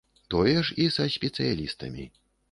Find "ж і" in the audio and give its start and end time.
0.69-0.87